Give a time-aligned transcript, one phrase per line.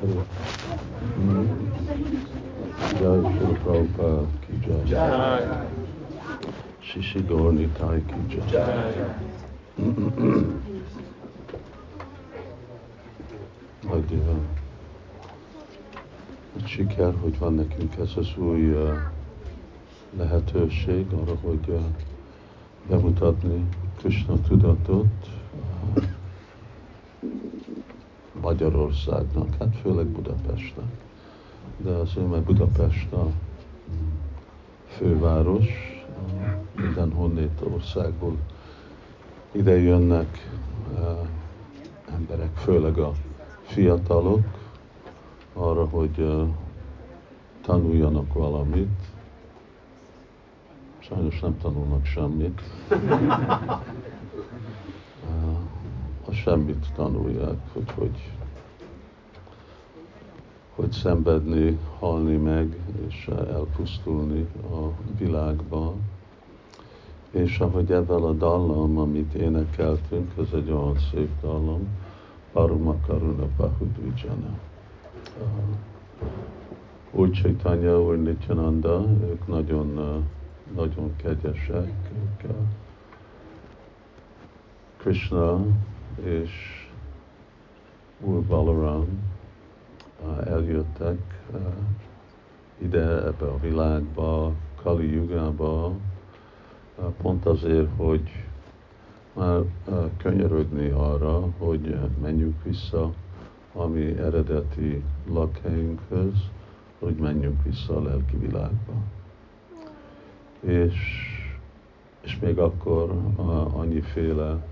[0.00, 0.08] Jai
[2.96, 4.52] Shri Prabhupada ki
[4.86, 5.44] Jai.
[6.80, 7.20] Shishi
[7.52, 8.14] Nitai ki
[8.50, 8.94] Jai.
[13.86, 14.22] Hogy
[16.64, 18.96] siker, hogy van nekünk ez az új uh,
[20.16, 21.80] lehetőség arra, hogy uh,
[22.88, 25.28] bemutatni Krishna tudatot
[28.40, 30.90] Magyarországnak, hát főleg Budapestnek.
[31.76, 33.26] De azért, mert Budapest a
[34.86, 35.66] főváros,
[36.74, 38.36] minden honnét országból
[39.52, 40.50] ide jönnek
[40.94, 41.28] uh,
[42.14, 43.12] emberek, főleg a
[43.62, 44.44] fiatalok
[45.52, 46.48] arra, hogy uh,
[47.62, 48.98] tanuljanak valamit.
[50.98, 52.60] Sajnos nem tanulnak semmit.
[56.42, 58.30] Semmit tanulják, hogy, hogy
[60.74, 62.76] hogy szenvedni, halni meg,
[63.08, 65.94] és elpusztulni a világba.
[67.30, 71.88] És ahogy ebben a dallam, amit énekeltünk, ez egy olyan szép dallam,
[72.52, 74.58] Paruma Karuna Bahudvijana.
[77.10, 80.24] Úr Chaitanya, Úr Nityananda, ők nagyon,
[80.74, 82.50] nagyon kegyesek, ők
[84.96, 85.60] Krishna
[86.22, 86.50] és
[88.20, 89.06] Úr Balaram
[90.44, 91.44] eljöttek
[92.78, 95.92] ide, ebbe a világba, Kali Yugába,
[97.22, 98.30] pont azért, hogy
[99.32, 99.60] már
[100.16, 103.12] könyörögni arra, hogy menjünk vissza
[103.72, 106.50] a mi eredeti lakhelyünkhöz,
[106.98, 108.92] hogy menjünk vissza a lelki világba.
[110.60, 110.94] És,
[112.20, 113.10] és még akkor
[113.72, 114.68] annyiféle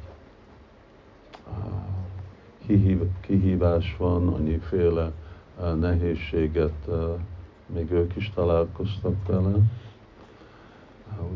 [3.21, 5.13] kihívás van, annyiféle
[5.81, 6.89] nehézséget
[7.67, 9.55] még ők is találkoztak vele.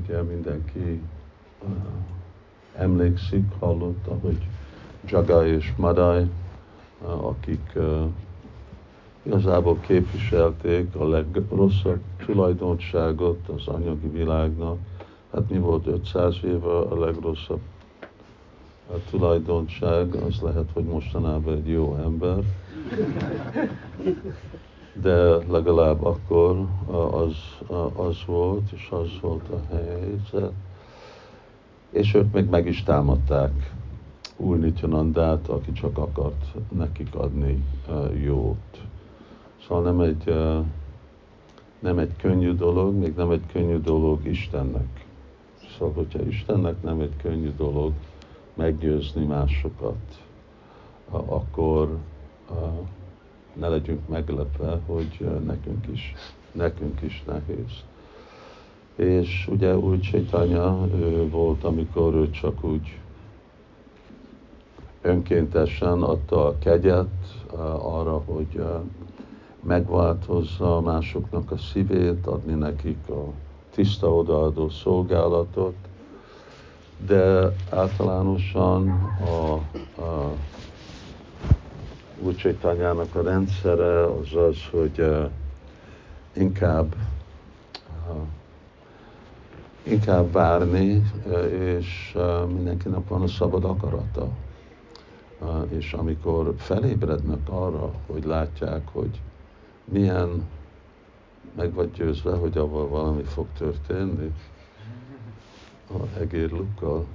[0.02, 1.00] Ugye mindenki
[2.76, 4.38] emlékszik, hallotta, hogy
[5.06, 6.30] Jagai és Madai,
[7.02, 7.78] akik
[9.22, 14.78] igazából képviselték a legrosszabb tulajdonságot az anyagi világnak.
[15.32, 17.60] Hát mi volt 500 éve a legrosszabb
[18.92, 22.38] a tulajdonság, az lehet, hogy mostanában egy jó ember,
[25.02, 25.14] de
[25.50, 26.66] legalább akkor
[27.10, 27.34] az,
[27.96, 30.52] az volt, és az volt a helyzet.
[31.90, 33.72] És ők még meg is támadták
[34.36, 37.64] Úr Nityanandát, aki csak akart nekik adni
[38.22, 38.80] jót.
[39.66, 40.34] Szóval nem egy,
[41.78, 45.06] nem egy könnyű dolog, még nem egy könnyű dolog Istennek.
[45.78, 47.92] Szóval, hogyha Istennek nem egy könnyű dolog
[48.54, 50.22] meggyőzni másokat,
[51.10, 51.98] akkor
[53.52, 56.14] ne legyünk meglepve, hogy nekünk is,
[56.52, 57.84] nekünk is nehéz.
[58.94, 62.98] És ugye úgy Csaitanya ő volt, amikor ő csak úgy
[65.02, 67.44] önkéntesen adta a kegyet
[67.78, 68.64] arra, hogy
[69.62, 73.24] megváltozza másoknak a szívét, adni nekik a
[73.70, 75.74] tiszta odaadó szolgálatot,
[77.06, 78.88] de általánosan
[79.24, 79.52] a,
[80.02, 80.34] a
[82.20, 85.30] Úrcsaitanyának a rendszere az az, hogy uh,
[86.32, 86.94] inkább
[88.10, 88.16] uh,
[89.82, 94.28] inkább várni, uh, és uh, mindenkinek van a szabad akarata.
[95.40, 99.20] Uh, és amikor felébrednek arra, hogy látják, hogy
[99.84, 100.46] milyen
[101.56, 104.32] meg vagy győzve, hogy avval valami fog történni,
[105.92, 107.06] a egérlukkal.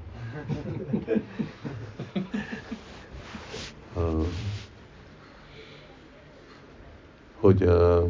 [3.96, 4.26] Uh,
[7.40, 8.10] hogy uh,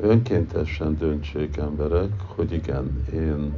[0.00, 3.54] önkéntesen döntsék emberek, hogy igen, én,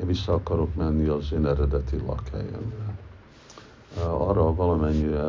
[0.00, 2.96] én vissza akarok menni az én eredeti lakhelyemre.
[4.02, 5.24] Arra valamennyire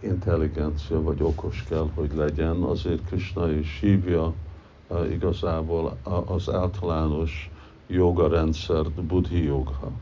[0.00, 4.32] intelligencia vagy okos kell, hogy legyen, azért Krishna is hívja
[4.88, 5.96] uh, igazából
[6.26, 7.50] az általános
[7.86, 9.92] joga rendszert buddhi joga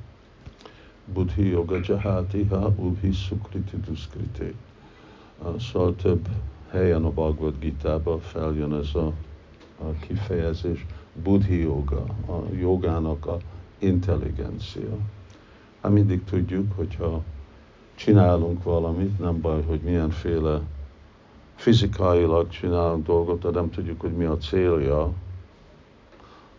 [1.12, 4.54] buddhi yoga jahatiha ubhi sukriti duskriti.
[5.58, 6.28] Szóval több
[6.70, 9.12] helyen a Bhagavad gita feljön ez a,
[9.78, 10.86] a kifejezés,
[11.22, 13.38] buddhi yoga, a jogának a
[13.78, 14.96] intelligencia.
[15.80, 17.22] Hát mindig tudjuk, hogyha
[17.96, 20.60] csinálunk valamit, nem baj, hogy milyenféle
[21.54, 25.12] fizikailag csinálunk dolgot, de nem tudjuk, hogy mi a célja,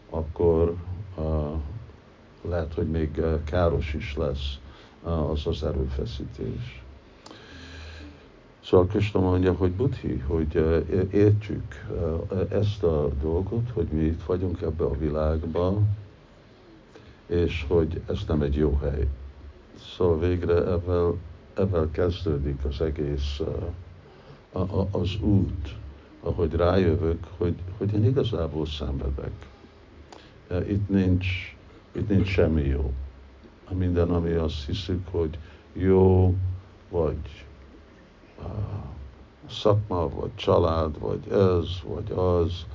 [0.10, 0.76] akkor
[1.16, 1.26] uh,
[2.50, 4.60] lehet, hogy még káros is lesz
[5.04, 6.84] az az erőfeszítés.
[8.64, 10.56] Szóval Krishna mondja, hogy buddhi, hogy
[11.12, 11.86] értsük
[12.50, 15.78] ezt a dolgot, hogy mi itt vagyunk ebbe a világba,
[17.26, 19.08] és hogy ez nem egy jó hely.
[19.80, 21.20] Szóval végre ebben,
[21.54, 23.42] ebben kezdődik az egész
[24.92, 25.76] az út,
[26.22, 29.32] ahogy rájövök, hogy, hogy én igazából szenvedek.
[30.70, 31.26] Itt nincs,
[31.92, 32.94] itt nincs semmi jó.
[33.70, 35.38] Minden, ami azt hiszük, hogy
[35.74, 36.36] jó,
[36.90, 37.46] vagy
[39.50, 42.66] szakma, vagy család, vagy ez, vagy az,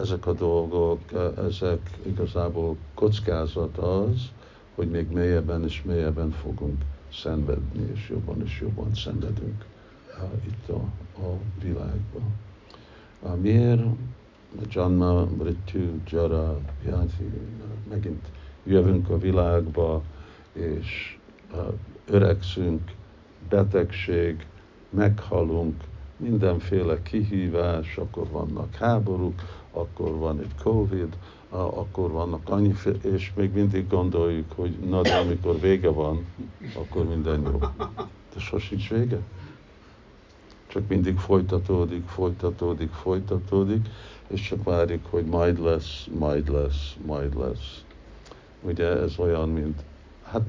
[0.00, 1.00] ezek a dolgok,
[1.46, 4.30] ezek igazából kockázat az,
[4.78, 6.82] hogy még mélyebben és mélyebben fogunk
[7.12, 9.64] szenvedni, és jobban és jobban szenvedünk
[10.46, 10.80] itt a,
[11.22, 12.22] a világban.
[13.40, 13.82] Miért?
[14.70, 17.30] Janma, Mrityu, Jara, Vyati,
[17.88, 18.26] megint
[18.64, 20.02] jövünk a világba,
[20.52, 21.18] és
[22.10, 22.92] öregszünk,
[23.48, 24.46] betegség,
[24.90, 25.82] meghalunk,
[26.16, 29.42] mindenféle kihívás, akkor vannak háborúk,
[29.72, 31.16] akkor van egy Covid,
[31.50, 36.26] akkor vannak annyi, és még mindig gondoljuk, hogy na de amikor vége van,
[36.74, 37.58] akkor minden jó.
[38.34, 39.18] De sosincs vége.
[40.66, 43.86] Csak mindig folytatódik, folytatódik, folytatódik,
[44.26, 47.84] és csak várjuk, hogy majd lesz, majd lesz, majd lesz.
[48.62, 49.82] Ugye ez olyan, mint,
[50.22, 50.42] hát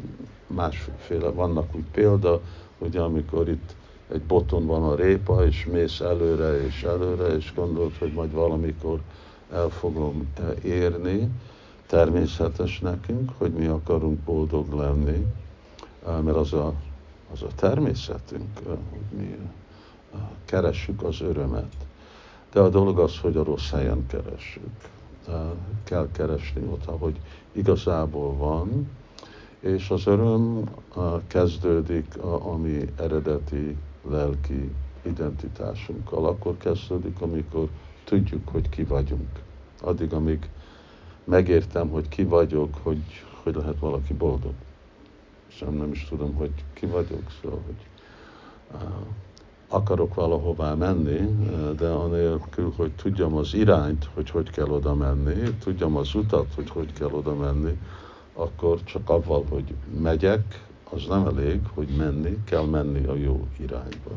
[0.47, 2.41] másféle, vannak úgy példa,
[2.77, 3.75] ugye amikor itt
[4.11, 8.99] egy boton van a répa, és mész előre és előre, és gondolod, hogy majd valamikor
[9.51, 11.29] el fogom eh, érni.
[11.87, 15.25] Természetes nekünk, hogy mi akarunk boldog lenni,
[16.07, 16.73] eh, mert az a,
[17.33, 19.37] az a természetünk, eh, hogy mi
[20.45, 21.75] keressük az örömet.
[22.51, 24.69] De a dolog az, hogy a rossz helyen keressük.
[25.83, 27.19] Kell keresni ott, hogy
[27.51, 28.89] igazából van,
[29.59, 30.63] és az öröm
[31.27, 33.77] kezdődik a, ami eredeti
[34.09, 36.25] lelki identitásunkkal.
[36.25, 37.67] Akkor kezdődik, amikor
[38.09, 39.29] tudjuk, hogy ki vagyunk.
[39.81, 40.49] Addig, amíg
[41.23, 43.03] megértem, hogy ki vagyok, hogy,
[43.43, 44.53] hogy lehet valaki boldog.
[45.47, 47.87] Sem nem is tudom, hogy ki vagyok, szóval, hogy
[48.73, 48.81] uh,
[49.67, 51.19] akarok valahová menni,
[51.77, 56.69] de anélkül, hogy tudjam az irányt, hogy hogy kell oda menni, tudjam az utat, hogy
[56.69, 57.79] hogy kell oda menni,
[58.33, 64.11] akkor csak avval, hogy megyek, az nem elég, hogy menni, kell menni a jó irányba.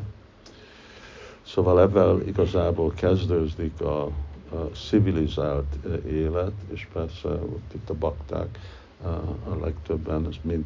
[1.53, 4.05] Szóval ebben igazából kezdődik a,
[4.51, 8.59] a civilizált e, élet, és persze ott itt a bakták
[9.03, 9.09] a,
[9.51, 10.65] a legtöbben ezt mind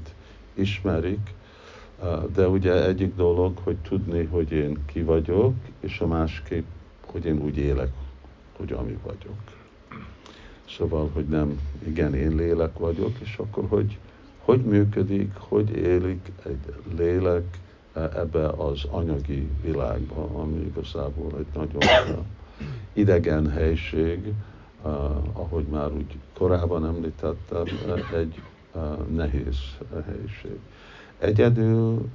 [0.54, 1.34] ismerik,
[2.34, 6.66] de ugye egyik dolog, hogy tudni, hogy én ki vagyok, és a másképp,
[7.06, 7.90] hogy én úgy élek,
[8.56, 9.38] hogy ami vagyok.
[10.68, 13.98] Szóval, hogy nem, igen, én lélek vagyok, és akkor, hogy
[14.38, 17.58] hogy működik, hogy élik egy lélek
[17.96, 22.26] ebbe az anyagi világba, ami igazából egy nagyon
[22.92, 24.32] idegen helység,
[25.32, 27.64] ahogy már úgy korábban említettem,
[28.14, 28.40] egy
[29.14, 29.58] nehéz
[30.06, 30.58] helység.
[31.18, 32.08] Egyedül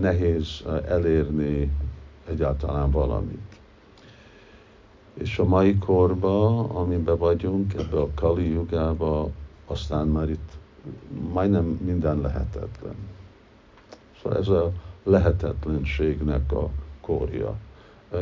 [0.00, 1.70] nehéz elérni
[2.28, 3.60] egyáltalán valamit.
[5.14, 9.30] És a mai korban, amiben vagyunk, ebbe a Kali Yugába,
[9.66, 10.50] aztán már itt
[11.32, 12.94] majdnem minden lehetetlen.
[14.22, 16.68] Szóval ez a lehetetlenségnek a
[17.00, 17.54] korja.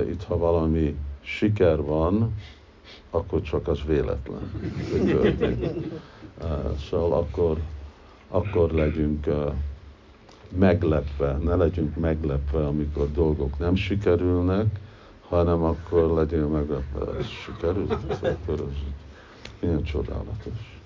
[0.09, 2.35] Itt, ha valami siker van,
[3.11, 4.51] akkor csak az véletlen,
[5.05, 5.71] történik.
[6.89, 7.59] Szóval akkor,
[8.29, 9.27] akkor legyünk
[10.57, 14.81] meglepve, ne legyünk meglepve, amikor dolgok nem sikerülnek,
[15.29, 17.93] hanem akkor legyél meglepve, ez sikerült,
[18.23, 18.77] akkor ez
[19.61, 20.81] milyen csodálatos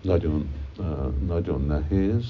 [0.00, 0.48] nagyon,
[1.26, 2.24] nagyon nehéz,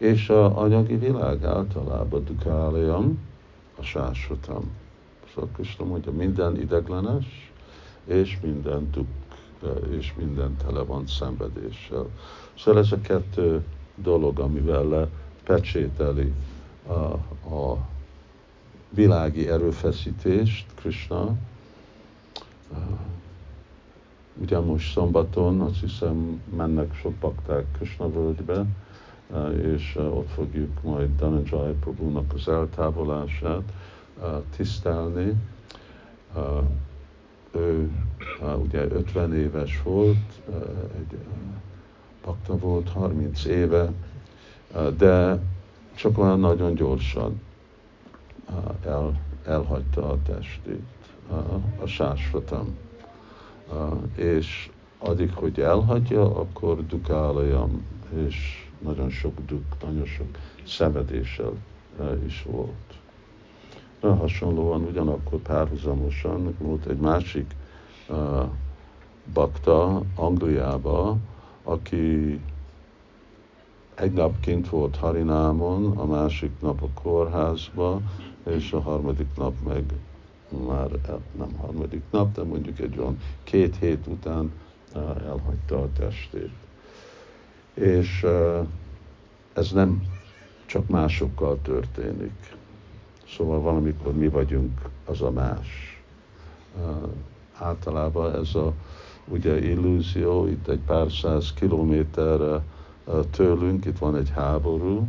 [0.00, 3.18] és a anyagi világ általában dukáliam,
[3.76, 4.70] a sásvatam.
[5.34, 7.52] Szóval Krishna mondja, minden ideglenes,
[8.04, 9.06] és minden duk,
[9.90, 12.06] és minden tele van szenvedéssel.
[12.58, 13.64] Szóval ez a kettő
[13.94, 16.32] dolog, amivel lepecsételi
[16.86, 16.92] a,
[17.54, 17.86] a
[18.90, 21.36] világi erőfeszítést Krishna,
[24.40, 28.64] Ugye most szombaton azt hiszem mennek sok bakták Krishna völgybe,
[29.62, 33.62] és eh, ott fogjuk majd Dhananjay Prabhu-nak az eltávolását
[34.22, 35.34] eh, tisztelni.
[37.52, 37.90] Ő
[38.62, 40.40] ugye 50 éves volt,
[40.98, 41.18] egy
[42.24, 43.92] bakta volt 30 éve,
[44.96, 45.38] de
[45.94, 47.40] csak olyan nagyon gyorsan
[48.84, 50.82] el, elhagyta a testét,
[51.82, 52.76] a sásvatam
[54.14, 57.84] és addig, hogy elhagyja, akkor dukálayam,
[58.26, 60.26] és nagyon sok duk, nagyon sok
[60.66, 61.52] szenvedéssel
[62.26, 62.98] is volt.
[64.00, 67.54] De hasonlóan ugyanakkor párhuzamosan volt egy másik
[68.08, 68.48] uh,
[69.32, 71.16] bakta Angliába,
[71.62, 72.40] aki
[73.94, 78.00] egy nap kint volt Harinámon, a másik nap a kórházba,
[78.46, 79.84] és a harmadik nap meg
[80.66, 80.88] már
[81.38, 84.52] nem harmadik nap, de mondjuk egy olyan két hét után
[84.94, 86.52] elhagyta a testét.
[87.74, 88.26] És
[89.52, 90.02] ez nem
[90.66, 92.56] csak másokkal történik.
[93.36, 96.02] Szóval valamikor mi vagyunk az a más.
[97.58, 98.72] Általában ez a
[99.28, 102.62] ugye illúzió, itt egy pár száz kilométerre
[103.30, 105.08] tőlünk, itt van egy háború,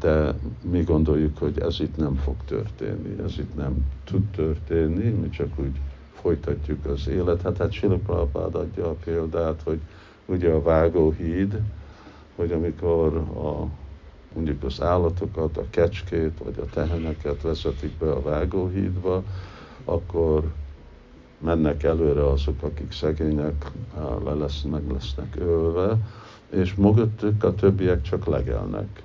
[0.00, 5.28] de mi gondoljuk, hogy ez itt nem fog történni, ez itt nem tud történni, mi
[5.28, 5.80] csak úgy
[6.12, 7.56] folytatjuk az életet.
[7.56, 9.80] Hát Sila Prabhupád adja a példát, hogy
[10.30, 11.60] ugye a vágóhíd,
[12.36, 13.66] hogy amikor a,
[14.34, 19.22] mondjuk az állatokat, a kecskét vagy a teheneket vezetik be a vágóhídba,
[19.84, 20.52] akkor
[21.38, 23.70] mennek előre azok, akik szegények,
[24.24, 25.96] le lesz, meg lesznek ölve,
[26.50, 29.02] és mögöttük a többiek csak legelnek.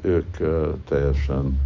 [0.00, 0.36] Ők
[0.84, 1.60] teljesen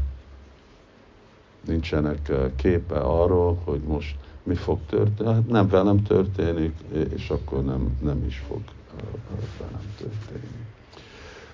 [1.64, 5.32] nincsenek képe arról, hogy most mi fog történni.
[5.32, 6.74] Hát nem velem történik,
[7.14, 8.60] és akkor nem, nem is fog
[9.58, 10.64] velem történni.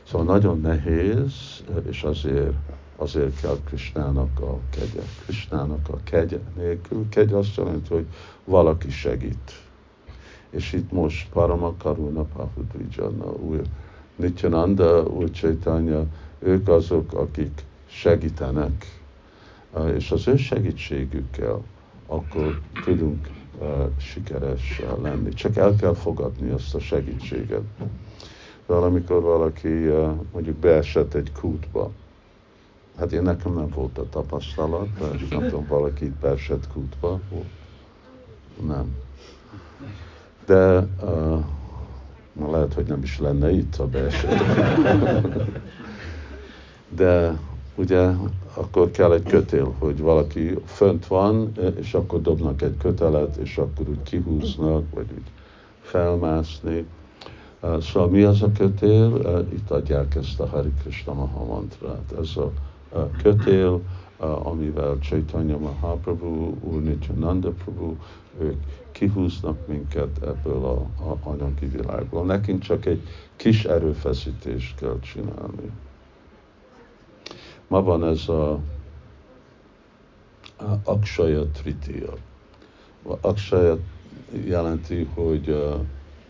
[0.03, 2.55] Szóval nagyon nehéz, és azért
[2.97, 5.03] azért kell Krisnának a kegye.
[5.25, 7.09] Krisnának a kegye nélkül.
[7.09, 8.07] Kegy azt jelenti, hogy
[8.45, 9.53] valaki segít.
[10.51, 13.61] És itt most Parama Karuna Pahudvijanna, új
[14.17, 16.05] Nityananda, új Chaitanya,
[16.39, 19.01] ők azok, akik segítenek,
[19.95, 21.63] és az ő segítségükkel
[22.07, 23.29] akkor tudunk
[23.97, 25.33] sikeres lenni.
[25.33, 27.63] Csak el kell fogadni azt a segítséget.
[28.67, 29.89] Valamikor valaki
[30.33, 31.91] mondjuk beesett egy kútba,
[32.99, 37.21] Hát én nekem nem volt a tapasztalat, de nem tudom, valaki itt beesett kútba.
[38.67, 38.97] Nem.
[40.47, 41.45] De uh,
[42.51, 44.43] lehet, hogy nem is lenne itt, ha beesett.
[46.89, 47.39] De
[47.75, 48.11] ugye
[48.55, 53.89] akkor kell egy kötél, hogy valaki fönt van, és akkor dobnak egy kötelet, és akkor
[53.89, 55.31] úgy kihúznak, vagy úgy
[55.81, 56.87] felmászni.
[57.81, 59.21] Szóval mi az a kötél?
[59.53, 62.15] Itt adják ezt a Hari Krishna Maha mantrát.
[62.21, 62.53] Ez a
[63.23, 63.81] kötél,
[64.19, 67.95] amivel Chaitanya Mahaprabhu, Úr Nityananda Prabhu,
[68.41, 68.57] ők
[68.93, 72.25] kihúznak minket ebből a, a anyagi világból.
[72.25, 73.03] Nekünk csak egy
[73.37, 75.71] kis erőfeszítést kell csinálni.
[77.73, 78.53] Ma van ez a,
[80.57, 82.13] a Akshaya Tritiya.
[83.21, 83.79] Akshaya
[84.45, 85.81] jelenti, hogy uh,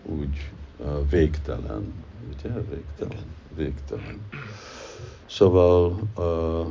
[0.03, 1.93] úgy uh, végtelen,
[2.29, 2.51] ugye?
[2.71, 4.21] Végtelen, végtelen.
[5.27, 6.67] Szóval uh,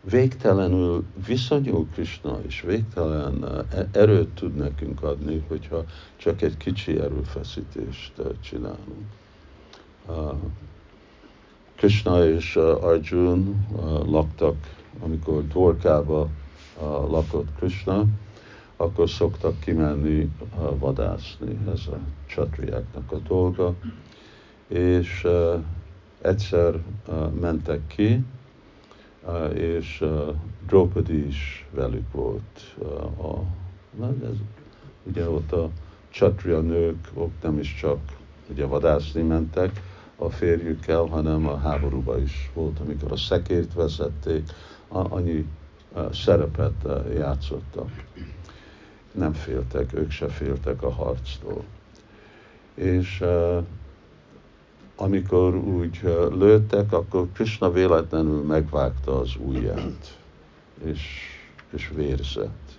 [0.00, 5.84] végtelenül viszonyul Krishna, és végtelen uh, erőt tud nekünk adni, hogyha
[6.16, 9.06] csak egy kicsi erőfeszítést csinálunk.
[11.84, 14.54] Krishna és uh, Arjun uh, laktak,
[15.00, 18.04] amikor Dvorkába uh, lakott Krishna,
[18.76, 20.30] akkor szoktak kimenni
[20.78, 23.74] vadászni, ez a csatriáknak a dolga,
[24.68, 25.26] és
[26.20, 26.82] egyszer
[27.40, 28.24] mentek ki,
[29.54, 30.04] és
[30.66, 32.76] Draupadi is velük volt.
[33.18, 33.38] A,
[34.02, 34.36] ez,
[35.02, 35.70] ugye ott a
[36.10, 37.98] csatria nők, ott nem is csak
[38.50, 44.50] ugye vadászni mentek a férjükkel, hanem a háborúba is volt, amikor a szekért vezették,
[44.88, 45.46] annyi
[46.12, 48.04] szerepet uh, játszottak.
[49.12, 51.64] Nem féltek, ők se féltek a harctól.
[52.74, 53.64] És uh,
[54.96, 56.00] amikor úgy
[56.38, 60.18] lőttek, akkor Krishna véletlenül megvágta az ujját,
[60.84, 61.00] és,
[61.70, 62.78] és vérzett.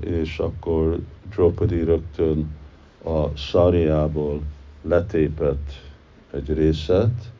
[0.00, 0.98] És akkor
[1.30, 2.56] Draupadi rögtön
[3.04, 4.42] a szariából
[4.82, 5.85] letépett
[6.36, 7.32] egy részet,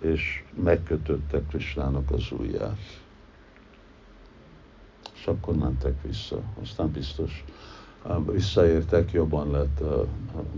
[0.00, 2.78] és megkötötte Krishnának az ujját.
[5.14, 6.40] És akkor mentek vissza.
[6.62, 7.44] Aztán biztos
[8.26, 9.82] visszaértek, jobban lett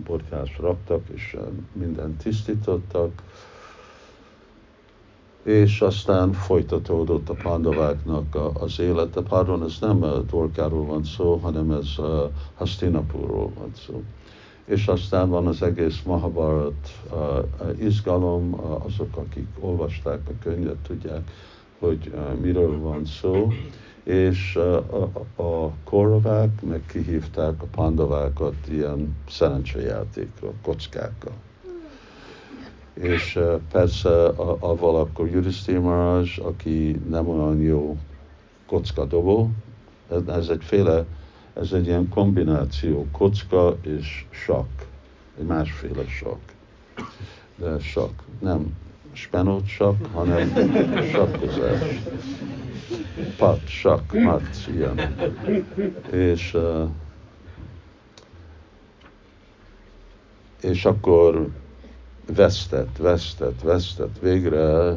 [0.05, 1.37] bortyás raktak, és
[1.73, 3.23] mindent tisztítottak,
[5.43, 9.23] és aztán folytatódott a pandaváknak az élete.
[9.23, 11.89] Pardon, ez nem Dorkáról van szó, hanem ez
[12.55, 14.03] Hastinapurról van szó.
[14.65, 17.03] És aztán van az egész Mahabharat
[17.79, 18.55] izgalom,
[18.87, 21.31] azok, akik olvasták a könyvet, tudják,
[21.79, 23.53] hogy miről van szó,
[24.03, 25.11] és a,
[25.43, 31.33] a, korovák meg kihívták a pandavákat ilyen szerencsejátékra, kockákkal.
[32.95, 33.39] És
[33.71, 34.27] persze
[34.59, 37.97] avval akkor Yudhiszthira Maharaj, aki nem olyan jó
[38.67, 39.51] kockadobó,
[40.27, 41.05] ez egyféle,
[41.55, 44.81] ez egy ilyen kombináció, kocka és sakk,
[45.39, 46.51] egy másféle sakk.
[47.57, 48.77] De sakk, nem
[49.13, 50.53] spenót sakk, hanem
[51.13, 52.03] sakkozás.
[53.37, 54.43] Pat, sakk, mat,
[54.75, 55.15] ilyen.
[56.11, 56.57] És,
[60.61, 61.49] és akkor
[62.35, 64.19] vesztett, vesztett, vesztett.
[64.21, 64.97] Végre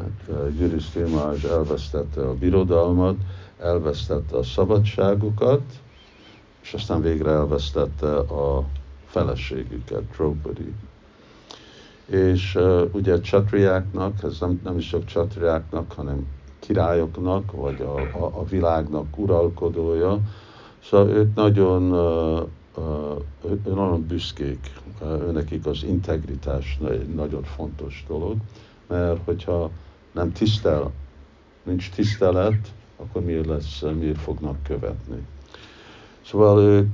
[0.56, 3.16] Gyűrűs Tilmás elvesztette a birodalmat,
[3.58, 5.62] elvesztette a szabadságukat,
[6.66, 8.64] és aztán végre elvesztette a
[9.04, 10.74] feleségüket, Draupadi.
[12.06, 16.26] És uh, ugye csatriáknak, ez nem, nem is csak csatriáknak, hanem
[16.58, 20.18] királyoknak, vagy a, a, a világnak uralkodója,
[20.82, 24.70] szóval ők nagyon, uh, uh, nagyon büszkék,
[25.00, 28.36] uh, nekik az integritás egy nagyon fontos dolog,
[28.86, 29.70] mert hogyha
[30.12, 30.92] nem tisztel,
[31.62, 35.26] nincs tisztelet, akkor miért lesz, miért fognak követni.
[36.26, 36.88] Szóval ők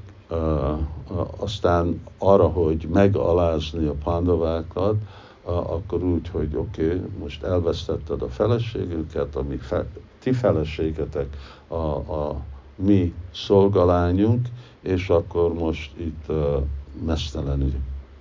[1.36, 4.96] aztán arra, hogy megalázni a pandavákat,
[5.44, 9.86] akkor úgy, hogy oké, okay, most elvesztetted a feleségüket, ami fe,
[10.18, 11.36] ti feleségetek
[11.68, 12.40] a, a
[12.74, 14.48] mi szolgalányunk,
[14.80, 16.62] és akkor most itt uh,
[17.04, 17.72] mesztelenül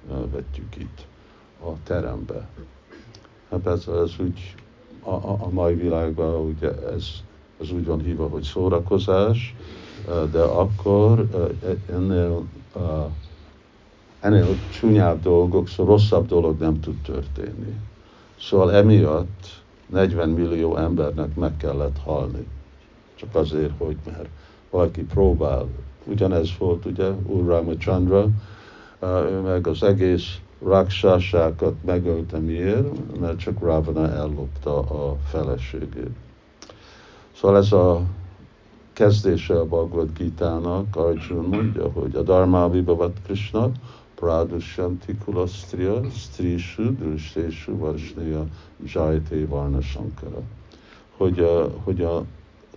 [0.10, 1.06] uh, vetjük itt
[1.64, 2.48] a terembe.
[3.50, 4.56] Hát persze ez úgy
[5.04, 7.08] a, a, a mai világban ugye ez
[7.60, 9.56] az úgy van hívva, hogy szórakozás,
[10.32, 11.28] de akkor
[11.92, 12.44] ennél,
[14.20, 14.46] ennél
[14.80, 17.76] csúnyább dolgok, szóval rosszabb dolog nem tud történni.
[18.40, 22.48] Szóval emiatt 40 millió embernek meg kellett halni.
[23.16, 24.30] Csak azért, hogy mert
[24.70, 25.68] valaki próbál.
[26.06, 28.28] Ugyanez volt ugye Úr Ramachandra,
[29.04, 33.20] ő meg az egész raksásákat megölte miért?
[33.20, 36.16] Mert csak Ravana ellopta a feleségét.
[37.36, 38.02] Szóval ez a
[39.02, 43.72] kezdése a Bhagavad Gita-nak, Arjun mondja, hogy a Dharma Vibhavat Krishna,
[44.16, 48.46] Pradushanti Kulastria, Strishu, Drushteshu, Varsneya,
[48.86, 50.42] Jayate Varna Shankara.
[51.18, 52.24] Hogy a, hogy a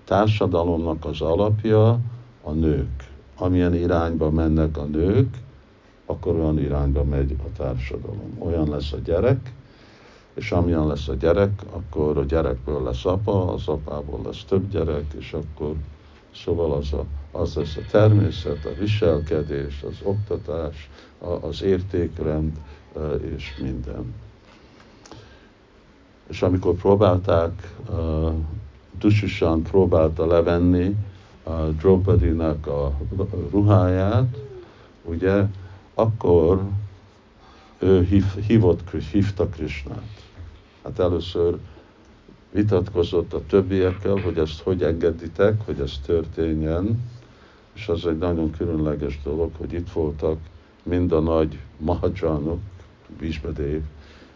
[0.04, 1.98] társadalomnak az alapja
[2.42, 3.10] a nők.
[3.36, 5.38] Amilyen irányba mennek a nők,
[6.06, 8.36] akkor olyan irányba megy a társadalom.
[8.38, 9.52] Olyan lesz a gyerek,
[10.34, 15.04] és amilyen lesz a gyerek, akkor a gyerekből lesz apa, az apából lesz több gyerek,
[15.18, 15.74] és akkor
[16.34, 22.52] szóval az, a, az lesz a természet, a viselkedés, az oktatás, a, az értékrend
[23.36, 24.14] és minden.
[26.28, 27.74] És amikor próbálták,
[28.98, 30.96] Dususan próbálta levenni
[31.42, 32.92] a Draupadi-nak a
[33.50, 34.36] ruháját,
[35.02, 35.44] ugye,
[35.94, 36.62] akkor
[37.78, 40.22] ő hív, hívott, hívta Krishnát.
[40.82, 41.58] Hát először
[42.54, 47.02] vitatkozott a többiekkel, hogy ezt hogy engeditek, hogy ez történjen,
[47.72, 50.38] és az egy nagyon különleges dolog, hogy itt voltak
[50.82, 52.60] mind a nagy mahadzsánok,
[53.18, 53.82] Bísbedév,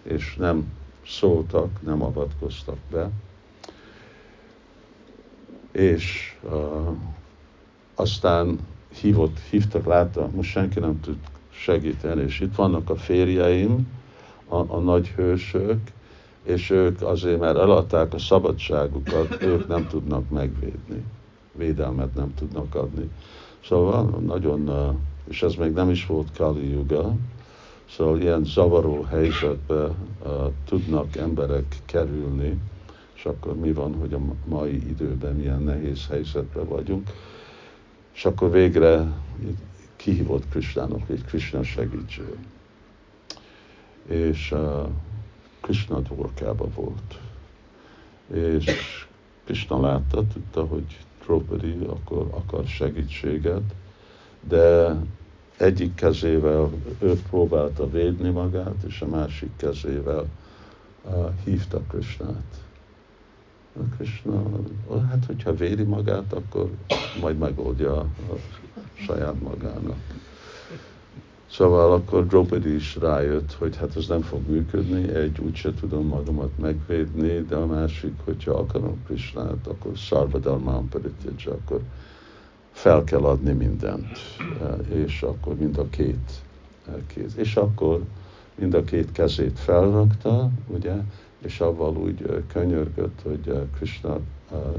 [0.02, 0.72] és nem
[1.06, 3.10] szóltak, nem avatkoztak be.
[5.72, 6.96] És uh,
[7.94, 8.58] aztán
[9.00, 11.16] hívott, hívtak, látta, most senki nem tud
[11.50, 13.88] segíteni, és itt vannak a férjeim,
[14.48, 15.80] a, a nagy hősök,
[16.48, 21.04] és ők azért, mert eladták a szabadságukat, ők nem tudnak megvédni,
[21.52, 23.10] védelmet nem tudnak adni.
[23.64, 24.70] Szóval nagyon,
[25.28, 27.14] és ez még nem is volt Kali Yuga,
[27.90, 29.90] szóval ilyen zavaró helyzetbe
[30.64, 32.60] tudnak emberek kerülni,
[33.14, 37.10] és akkor mi van, hogy a mai időben milyen nehéz helyzetben vagyunk,
[38.14, 39.06] és akkor végre
[39.96, 42.36] kihívott Kristának, hogy Krishna segítség.
[44.06, 44.88] És uh,
[45.68, 47.18] Krishna dvorkába volt.
[48.32, 49.06] És
[49.44, 53.74] Krishna látta, tudta, hogy Draupadi akkor akar segítséget,
[54.48, 54.96] de
[55.56, 60.26] egyik kezével ő próbálta védni magát, és a másik kezével
[61.04, 62.64] uh, hívta Krishnát.
[63.96, 64.42] Krishna,
[65.08, 66.70] hát hogyha védi magát, akkor
[67.20, 68.08] majd megoldja a
[68.94, 69.98] saját magának.
[71.50, 76.58] Szóval akkor Draupadi is rájött, hogy hát ez nem fog működni, egy úgyse tudom magamat
[76.58, 81.80] megvédni, de a másik, hogyha akarom Krishnát, akkor Sarvadharmán Parityaja, akkor
[82.70, 84.18] fel kell adni mindent,
[84.88, 86.42] és akkor mind a két
[87.06, 87.36] kéz.
[87.36, 88.02] És akkor
[88.54, 90.94] mind a két kezét felrakta, ugye,
[91.38, 94.18] és avval úgy könyörgött, hogy Krishna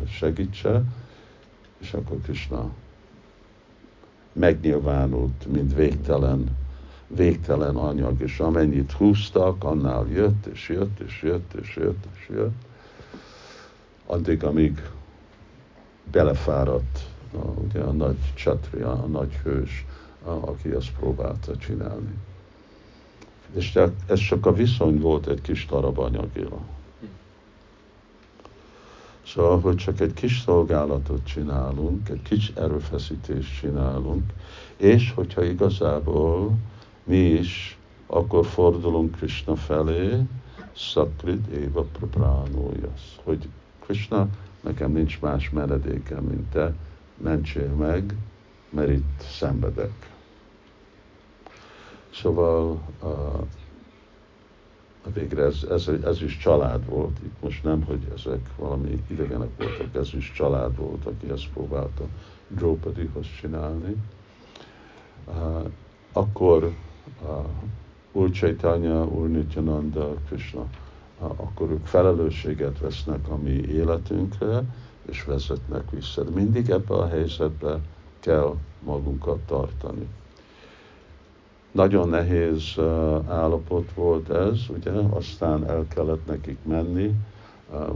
[0.08, 0.84] segítse,
[1.80, 2.70] és akkor Krishna
[4.34, 6.58] megnyilvánult, mint végtelen,
[7.08, 12.68] végtelen anyag, és amennyit húztak, annál jött, és jött, és jött, és jött, és jött,
[14.06, 14.82] addig, amíg
[16.12, 17.00] belefáradt
[17.34, 19.86] a, ugye a nagy csatria, a nagy hős,
[20.24, 22.14] a, aki azt próbálta csinálni.
[23.56, 26.60] És ez csak a viszony volt egy kis darab anyagéra.
[29.34, 34.24] Szóval, hogy csak egy kis szolgálatot csinálunk, egy kis erőfeszítést csinálunk,
[34.78, 36.58] és hogyha igazából
[37.04, 40.22] mi is akkor fordulunk Krishna felé,
[40.74, 44.28] Sakrit Éva Prabhánójasz, hogy Krishna,
[44.62, 46.74] nekem nincs más menedékem, mint te,
[47.18, 48.16] mentsél meg,
[48.70, 50.12] mert itt szenvedek.
[52.14, 53.10] Szóval uh,
[55.14, 59.96] végre ez, ez, ez is család volt, itt most nem, hogy ezek valami idegenek voltak,
[59.96, 62.04] ez is család volt, aki ezt próbálta
[62.48, 63.96] Draupadihoz csinálni.
[65.28, 65.66] Uh,
[66.14, 66.64] akkor
[67.22, 67.46] uh,
[68.12, 70.66] Úr Chaitanya, Úr Nityananda, Krishna,
[71.20, 74.64] uh, akkor ők felelősséget vesznek a mi életünkre,
[75.10, 76.24] és vezetnek vissza.
[76.24, 77.80] De mindig ebbe a helyzetbe
[78.20, 80.08] kell magunkat tartani.
[81.72, 82.76] Nagyon nehéz
[83.28, 87.16] állapot volt ez, ugye, aztán el kellett nekik menni,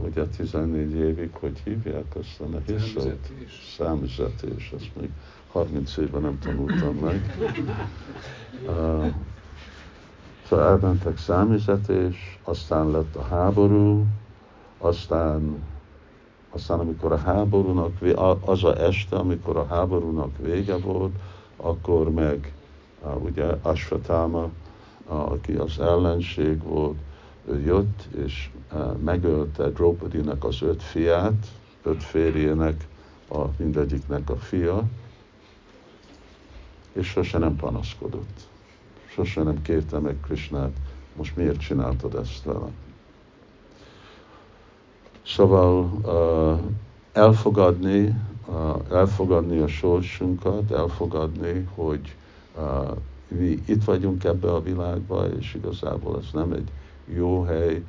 [0.04, 3.30] ugye 14 évig, hogy hívják azt a nehéz szót?
[3.76, 4.72] Számüzetés.
[4.76, 5.10] Ezt még
[5.52, 7.20] 30 évben nem tanultam meg.
[10.48, 14.06] Szóval elmentek számüzetés, aztán lett a háború,
[14.78, 15.62] aztán,
[16.50, 17.92] aztán amikor a háborúnak,
[18.44, 21.12] az a este, amikor a háborúnak vége volt,
[21.56, 22.52] akkor meg
[23.22, 24.50] ugye Asvatama,
[25.06, 26.96] aki az ellenség volt,
[27.48, 28.50] ő jött és
[29.04, 31.46] megölte Draupadinak az öt fiát,
[31.82, 32.86] öt férjének,
[33.28, 34.82] a, mindegyiknek a fia,
[36.92, 38.48] és sose nem panaszkodott.
[39.06, 40.76] Sose nem kérte meg Krishnát,
[41.16, 42.68] most miért csináltad ezt vele.
[45.26, 46.60] Szóval uh,
[47.12, 48.14] elfogadni,
[48.90, 52.16] elfogadni a sorsunkat, elfogadni, hogy
[53.28, 56.68] mi itt vagyunk ebbe a világba, és igazából ez nem egy
[57.14, 57.82] jó hely,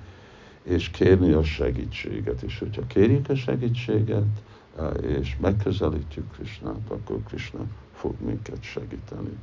[0.64, 2.42] és kérni a segítséget.
[2.42, 4.44] És hogyha kérjük a segítséget,
[5.02, 7.60] és megközelítjük Krisnát, akkor Krishna
[7.94, 9.38] fog minket segíteni.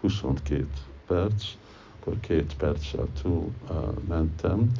[0.00, 0.66] 22
[1.06, 1.44] perc,
[2.00, 3.50] akkor két perccel túl
[4.08, 4.70] mentem,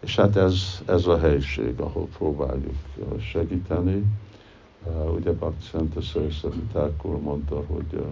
[0.00, 2.76] és hát ez, ez a helység, ahol próbáljuk
[3.20, 4.04] segíteni.
[5.16, 6.60] Ugye Bhakti Szente Szerszeti
[7.22, 8.04] mondta, hogy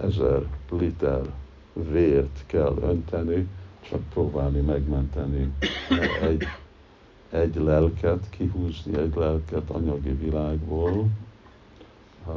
[0.00, 1.20] ezer liter
[1.72, 3.48] vért kell önteni,
[3.80, 5.52] csak próbálni megmenteni
[6.22, 6.42] egy,
[7.30, 11.06] egy lelket, kihúzni egy lelket anyagi világból.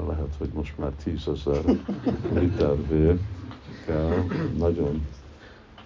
[0.07, 1.63] Lehet, hogy most már tízezer
[2.33, 3.19] liter vér
[3.85, 4.23] kell.
[4.57, 5.07] Nagyon,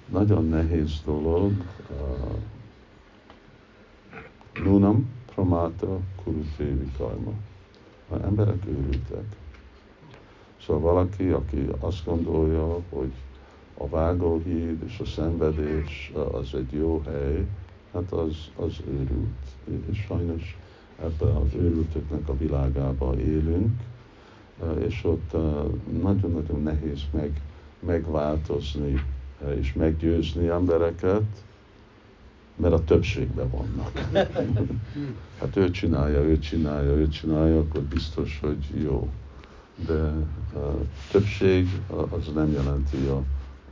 [0.10, 1.52] nagyon nehéz dolog.
[4.64, 7.32] Nunam, Pramata, Kurutévi Karma.
[8.10, 9.36] A emberek őrültek
[10.68, 13.12] Szóval valaki, aki azt gondolja, hogy
[13.78, 17.46] a vágóhíd és a szenvedés az egy jó hely,
[17.94, 19.86] hát az, az őrült.
[19.92, 20.58] És sajnos
[21.02, 23.80] ebben az őrültöknek a világában élünk,
[24.78, 25.32] és ott
[26.02, 27.42] nagyon-nagyon nehéz meg,
[27.80, 29.04] megváltozni
[29.60, 31.44] és meggyőzni embereket,
[32.56, 33.92] mert a többségben vannak.
[35.40, 39.10] Hát ő csinálja, ő csinálja, ő csinálja, akkor biztos, hogy jó
[39.86, 40.14] de
[40.56, 40.74] a
[41.12, 41.68] többség
[42.10, 43.24] az nem jelenti a,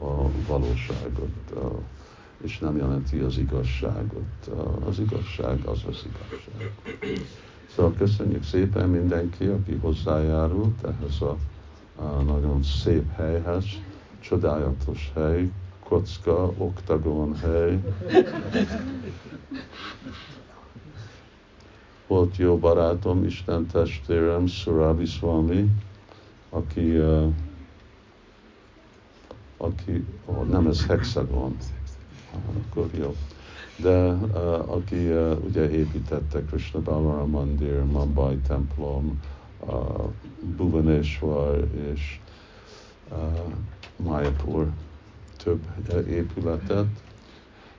[0.05, 1.79] a valóságot, a,
[2.43, 4.49] és nem jelenti az igazságot.
[4.87, 6.73] Az igazság az az igazság.
[7.75, 11.37] Szóval köszönjük szépen mindenki, aki hozzájárult ehhez a,
[11.95, 13.65] a nagyon szép helyhez,
[14.19, 15.51] csodálatos hely,
[15.83, 17.79] kocka, oktagon hely.
[22.07, 25.69] Volt jó barátom, Isten testvérem, Surabi Swami,
[26.55, 26.97] aki,
[29.57, 31.57] aki oh, nem ez hexagon,
[32.33, 33.15] akkor jó.
[33.77, 34.11] De
[34.65, 35.11] aki
[35.45, 39.21] ugye építette Krishna Balaram Mandir, Mumbai templom,
[40.57, 42.19] Bhuvaneshwar és
[43.95, 44.71] Mayapur
[45.43, 45.61] több
[46.07, 46.87] épületet,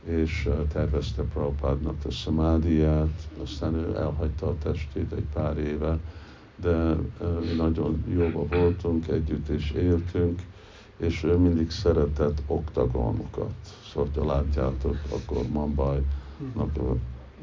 [0.05, 5.99] és tervezte Prabhupádnak a szamádiát, aztán ő elhagyta a testét egy pár éve,
[6.57, 6.97] de
[7.41, 10.43] mi nagyon jóba voltunk együtt, és éltünk,
[10.97, 13.55] és ő mindig szeretett oktagonokat.
[13.93, 16.03] Szóval, ha látjátok, akkor Mumbai
[16.55, 16.63] a,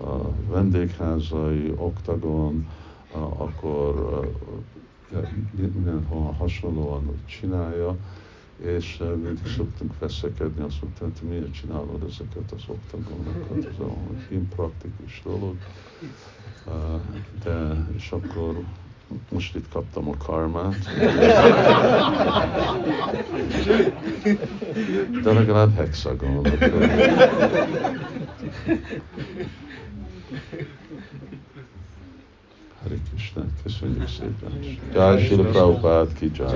[0.04, 2.67] a vendégházai, oktagon,
[3.38, 4.19] akkor
[5.56, 7.97] mindenhol hasonlóan csinálja,
[8.58, 13.93] és mindig szoktunk veszekedni, azt mondtam, hogy miért csinálod ezeket az oktagonokat, ez a
[14.30, 15.56] impraktikus dolog.
[17.43, 18.63] De, és akkor
[19.30, 20.89] most itt kaptam a karmát.
[25.23, 26.47] De legalább hexagon.
[32.84, 34.78] Hare Krishna, köszönjük szépen.
[34.93, 36.56] Jai Sila Prabhupád ki jai.